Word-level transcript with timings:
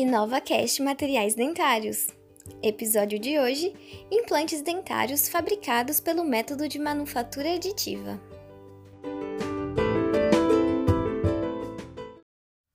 InovaCast 0.00 0.80
Materiais 0.80 1.34
Dentários. 1.34 2.06
Episódio 2.62 3.18
de 3.18 3.38
hoje: 3.38 3.74
implantes 4.10 4.62
dentários 4.62 5.28
fabricados 5.28 6.00
pelo 6.00 6.24
método 6.24 6.66
de 6.66 6.78
manufatura 6.78 7.52
aditiva. 7.52 8.18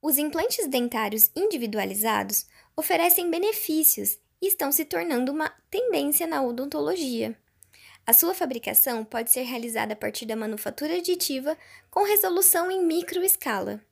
Os 0.04 0.20
implantes 0.20 0.68
dentários 0.68 1.32
individualizados 1.36 2.46
oferecem 2.78 3.32
benefícios 3.32 4.20
e 4.40 4.46
estão 4.48 4.72
se 4.72 4.86
tornando 4.86 5.32
uma 5.32 5.52
tendência 5.72 6.28
na 6.28 6.44
odontologia. 6.44 7.36
A 8.06 8.14
sua 8.14 8.36
fabricação 8.36 9.04
pode 9.04 9.32
ser 9.32 9.42
realizada 9.42 9.94
a 9.94 9.98
partir 9.98 10.28
da 10.28 10.36
manufatura 10.36 10.98
aditiva 10.98 11.58
com 11.90 12.04
resolução 12.04 12.70
em 12.70 12.86
microescala. 12.86 13.84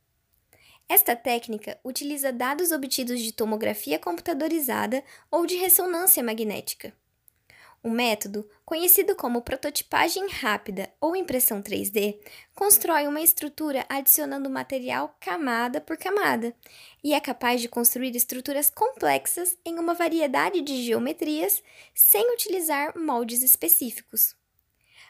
Esta 0.94 1.16
técnica 1.16 1.80
utiliza 1.84 2.32
dados 2.32 2.72
obtidos 2.72 3.20
de 3.20 3.32
tomografia 3.32 3.98
computadorizada 3.98 5.04
ou 5.32 5.44
de 5.44 5.56
ressonância 5.56 6.22
magnética. 6.22 6.94
O 7.82 7.90
método, 7.90 8.48
conhecido 8.64 9.16
como 9.16 9.42
prototipagem 9.42 10.28
rápida 10.28 10.94
ou 11.02 11.16
impressão 11.16 11.64
3D, 11.64 12.20
constrói 12.54 13.08
uma 13.08 13.22
estrutura 13.22 13.84
adicionando 13.90 14.52
material 14.52 15.18
camada 15.20 15.82
por 15.82 15.98
camada 15.98 16.56
e 17.04 17.16
é 17.16 17.20
capaz 17.20 17.60
de 17.60 17.68
construir 17.68 18.16
estruturas 18.16 18.70
complexas 18.70 19.58
em 19.66 19.80
uma 19.80 19.96
variedade 19.96 20.62
de 20.62 20.84
geometrias 20.84 21.64
sem 21.96 22.32
utilizar 22.36 22.96
moldes 22.96 23.42
específicos. 23.42 24.36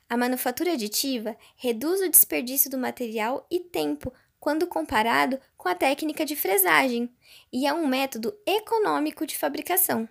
A 0.09 0.15
manufatura 0.15 0.73
aditiva 0.73 1.35
reduz 1.57 1.99
o 1.99 2.09
desperdício 2.09 2.69
do 2.69 2.77
material 2.77 3.45
e 3.51 3.59
tempo 3.59 4.13
quando 4.43 4.67
comparado 4.67 5.39
com 5.55 5.69
a 5.69 5.73
técnica 5.73 6.25
de 6.25 6.35
fresagem, 6.35 7.09
e 7.49 7.65
é 7.65 7.73
um 7.73 7.87
método 7.87 8.37
econômico 8.45 9.25
de 9.25 9.37
fabricação. 9.37 10.07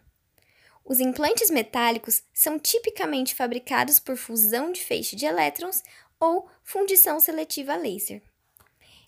Os 0.83 1.01
implantes 1.01 1.51
metálicos 1.51 2.23
são 2.33 2.59
tipicamente 2.59 3.35
fabricados 3.35 4.01
por 4.01 4.17
fusão 4.17 4.73
de 4.73 4.83
feixe 4.83 5.15
de 5.15 5.27
elétrons 5.27 5.83
ou 6.19 6.49
fundição 6.65 7.21
seletiva 7.21 7.75
a 7.75 7.77
laser. 7.77 8.23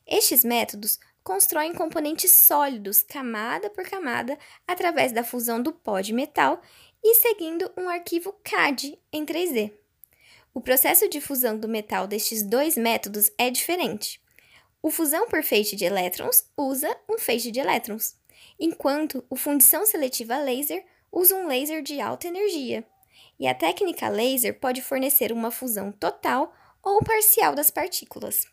Estes 0.07 0.45
métodos 0.45 0.98
constroem 1.23 1.73
componentes 1.73 2.31
sólidos 2.31 3.03
camada 3.03 3.70
por 3.70 3.89
camada 3.89 4.39
através 4.67 5.11
da 5.11 5.25
fusão 5.25 5.63
do 5.63 5.73
pó 5.73 6.03
de 6.03 6.13
metal 6.13 6.61
e 7.03 7.15
seguindo 7.15 7.73
um 7.79 7.89
arquivo 7.89 8.31
CAD 8.45 8.98
em 9.11 9.25
3D. 9.25 9.73
O 10.53 10.61
processo 10.61 11.09
de 11.09 11.19
fusão 11.19 11.59
do 11.59 11.67
metal 11.67 12.07
destes 12.07 12.43
dois 12.43 12.77
métodos 12.77 13.31
é 13.39 13.48
diferente. 13.48 14.23
O 14.85 14.91
fusão 14.91 15.27
por 15.27 15.43
feixe 15.43 15.75
de 15.75 15.87
elétrons 15.87 16.45
usa 16.55 16.95
um 17.09 17.17
feixe 17.17 17.51
de 17.51 17.59
elétrons, 17.59 18.17
enquanto 18.61 19.25
o 19.31 19.35
fundição 19.35 19.87
seletiva 19.87 20.37
laser 20.37 20.85
usa 21.11 21.35
um 21.35 21.47
laser 21.47 21.83
de 21.83 22.03
alta 22.03 22.29
energia. 22.29 22.87
E 23.41 23.47
a 23.47 23.55
técnica 23.55 24.11
laser 24.11 24.61
pode 24.61 24.83
fornecer 24.83 25.33
uma 25.33 25.51
fusão 25.51 25.91
total 25.91 26.55
ou 26.83 27.03
parcial 27.03 27.55
das 27.55 27.71
partículas. 27.71 28.47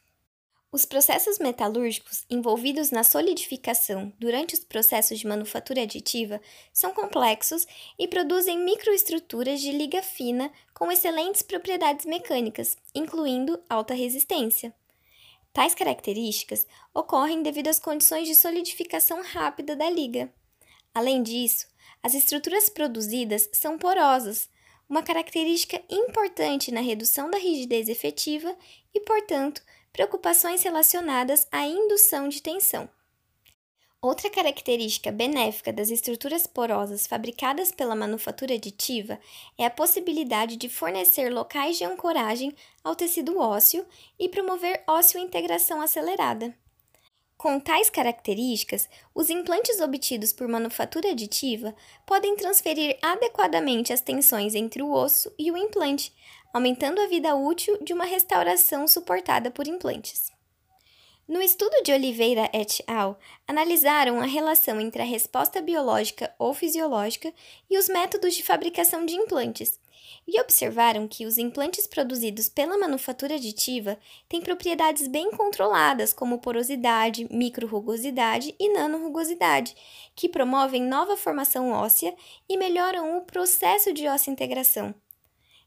Os 0.71 0.85
processos 0.85 1.37
metalúrgicos 1.37 2.23
envolvidos 2.29 2.91
na 2.91 3.03
solidificação 3.03 4.13
durante 4.17 4.53
os 4.53 4.61
processos 4.61 5.19
de 5.19 5.27
manufatura 5.27 5.81
aditiva 5.81 6.39
são 6.71 6.93
complexos 6.93 7.67
e 7.99 8.07
produzem 8.07 8.57
microestruturas 8.57 9.59
de 9.59 9.73
liga 9.73 10.01
fina 10.01 10.49
com 10.73 10.89
excelentes 10.89 11.41
propriedades 11.41 12.05
mecânicas, 12.05 12.77
incluindo 12.95 13.61
alta 13.69 13.93
resistência. 13.93 14.73
Tais 15.53 15.75
características 15.75 16.65
ocorrem 16.93 17.43
devido 17.43 17.67
às 17.67 17.79
condições 17.79 18.27
de 18.27 18.35
solidificação 18.35 19.21
rápida 19.21 19.75
da 19.75 19.89
liga. 19.89 20.33
Além 20.93 21.21
disso, 21.21 21.67
as 22.01 22.13
estruturas 22.13 22.69
produzidas 22.69 23.49
são 23.53 23.77
porosas, 23.77 24.49
uma 24.89 25.03
característica 25.03 25.81
importante 25.89 26.71
na 26.71 26.81
redução 26.81 27.29
da 27.29 27.37
rigidez 27.37 27.87
efetiva 27.87 28.55
e, 28.93 28.99
portanto, 29.01 29.61
preocupações 29.93 30.63
relacionadas 30.63 31.47
à 31.51 31.65
indução 31.65 32.27
de 32.27 32.41
tensão. 32.41 32.89
Outra 34.03 34.31
característica 34.31 35.11
benéfica 35.11 35.71
das 35.71 35.91
estruturas 35.91 36.47
porosas 36.47 37.05
fabricadas 37.05 37.71
pela 37.71 37.95
manufatura 37.95 38.55
aditiva 38.55 39.19
é 39.55 39.63
a 39.63 39.69
possibilidade 39.69 40.57
de 40.57 40.67
fornecer 40.67 41.29
locais 41.29 41.77
de 41.77 41.85
ancoragem 41.85 42.51
ao 42.83 42.95
tecido 42.95 43.37
ósseo 43.37 43.85
e 44.17 44.27
promover 44.27 44.83
ósseo-integração 44.87 45.79
acelerada. 45.79 46.51
Com 47.37 47.59
tais 47.59 47.91
características, 47.91 48.89
os 49.13 49.29
implantes 49.29 49.79
obtidos 49.79 50.33
por 50.33 50.47
manufatura 50.47 51.11
aditiva 51.11 51.75
podem 52.03 52.35
transferir 52.35 52.97
adequadamente 53.03 53.93
as 53.93 54.01
tensões 54.01 54.55
entre 54.55 54.81
o 54.81 54.91
osso 54.91 55.31
e 55.37 55.51
o 55.51 55.57
implante, 55.57 56.11
aumentando 56.51 56.99
a 56.99 57.07
vida 57.07 57.35
útil 57.35 57.77
de 57.83 57.93
uma 57.93 58.05
restauração 58.05 58.87
suportada 58.87 59.51
por 59.51 59.67
implantes. 59.67 60.40
No 61.31 61.41
estudo 61.41 61.81
de 61.81 61.93
Oliveira 61.93 62.49
et 62.51 62.83
al., 62.85 63.17
analisaram 63.47 64.19
a 64.19 64.25
relação 64.25 64.81
entre 64.81 65.01
a 65.01 65.05
resposta 65.05 65.61
biológica 65.61 66.35
ou 66.37 66.53
fisiológica 66.53 67.33
e 67.69 67.77
os 67.77 67.87
métodos 67.87 68.33
de 68.35 68.43
fabricação 68.43 69.05
de 69.05 69.13
implantes, 69.13 69.79
e 70.27 70.41
observaram 70.41 71.07
que 71.07 71.25
os 71.25 71.37
implantes 71.37 71.87
produzidos 71.87 72.49
pela 72.49 72.77
manufatura 72.77 73.35
aditiva 73.35 73.97
têm 74.27 74.41
propriedades 74.41 75.07
bem 75.07 75.31
controladas, 75.31 76.11
como 76.11 76.39
porosidade, 76.39 77.25
microrugosidade 77.31 78.53
e 78.59 78.67
nanorrugosidade, 78.67 79.73
que 80.13 80.27
promovem 80.27 80.83
nova 80.83 81.15
formação 81.15 81.71
óssea 81.71 82.13
e 82.49 82.57
melhoram 82.57 83.17
o 83.17 83.21
processo 83.21 83.93
de 83.93 84.03
integração. 84.27 84.93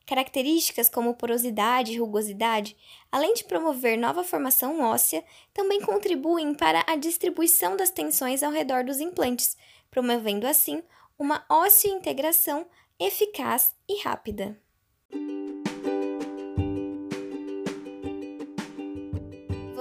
Características 0.06 0.90
como 0.90 1.14
porosidade 1.14 1.92
e 1.92 1.98
rugosidade, 1.98 2.76
além 3.10 3.32
de 3.32 3.44
promover 3.44 3.96
nova 3.96 4.22
formação 4.22 4.80
óssea, 4.80 5.24
também 5.52 5.80
contribuem 5.80 6.54
para 6.54 6.84
a 6.86 6.96
distribuição 6.96 7.76
das 7.76 7.90
tensões 7.90 8.42
ao 8.42 8.52
redor 8.52 8.84
dos 8.84 9.00
implantes, 9.00 9.56
promovendo 9.90 10.46
assim 10.46 10.82
uma 11.18 11.44
óssea 11.48 11.88
integração 11.88 12.66
eficaz 12.98 13.74
e 13.88 14.02
rápida. 14.02 14.60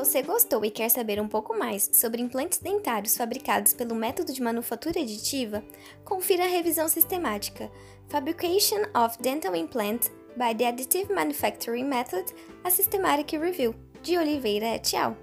Você 0.04 0.22
gostou 0.22 0.66
e 0.66 0.70
quer 0.70 0.90
saber 0.90 1.22
um 1.22 1.30
pouco 1.30 1.58
mais 1.58 1.90
sobre 1.94 2.22
implantes 2.22 2.60
dentários 2.60 3.16
fabricados 3.16 3.74
pelo 3.74 3.96
método 3.96 4.34
de 4.34 4.44
manufatura 4.44 5.00
aditiva? 5.00 5.64
Confira 6.04 6.44
a 6.44 6.48
revisão 6.48 6.90
sistemática 6.90 7.72
Fabrication 8.10 8.82
of 8.94 9.18
Dental 9.22 9.56
Implant 9.56 10.10
by 10.36 10.54
the 10.58 10.68
Additive 10.68 11.14
Manufacturing 11.14 11.86
Method, 11.86 12.26
a 12.66 12.70
Systematic 12.70 13.32
Review, 13.40 13.74
de 14.02 14.18
Oliveira 14.18 14.76
et 14.76 14.94
al. 14.94 15.16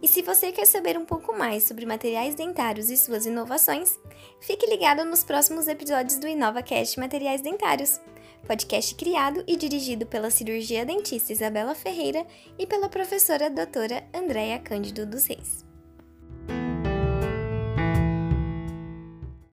E 0.00 0.06
se 0.06 0.22
você 0.22 0.52
quer 0.52 0.66
saber 0.66 0.96
um 0.96 1.04
pouco 1.04 1.36
mais 1.36 1.64
sobre 1.64 1.84
materiais 1.84 2.36
dentários 2.36 2.90
e 2.90 2.96
suas 2.96 3.26
inovações, 3.26 3.98
fique 4.40 4.66
ligado 4.66 5.04
nos 5.04 5.24
próximos 5.24 5.66
episódios 5.66 6.16
do 6.20 6.28
InovaCast 6.28 7.00
Materiais 7.00 7.40
Dentários, 7.40 8.00
podcast 8.46 8.94
criado 8.94 9.42
e 9.46 9.56
dirigido 9.56 10.06
pela 10.06 10.30
cirurgia 10.30 10.84
dentista 10.84 11.32
Isabela 11.32 11.74
Ferreira 11.74 12.26
e 12.58 12.66
pela 12.66 12.88
professora 12.88 13.48
doutora 13.48 14.04
Andréa 14.14 14.58
Cândido 14.58 15.06
dos 15.06 15.26
Reis. 15.26 15.69